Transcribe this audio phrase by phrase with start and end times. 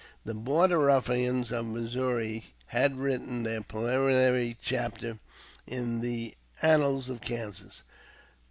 [0.25, 5.19] The "Border Ruffians" of Missouri had written their preliminary chapter
[5.67, 7.83] in the annals of Kansas.